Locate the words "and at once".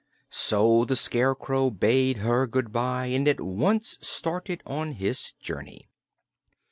3.05-3.99